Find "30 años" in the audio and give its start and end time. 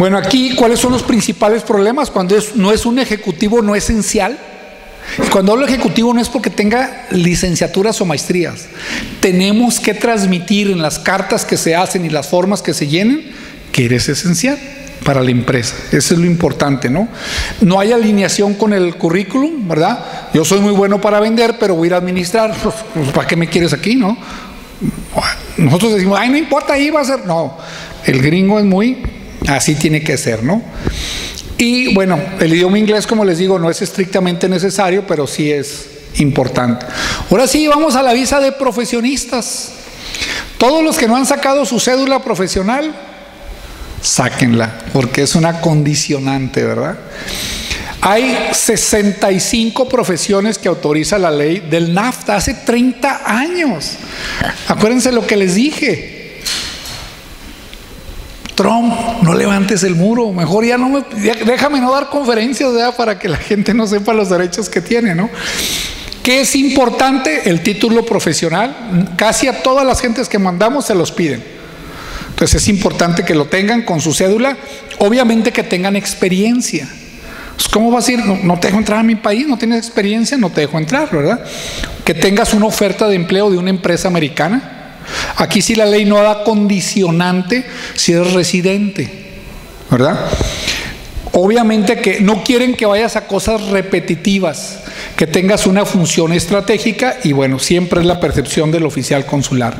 52.54-53.96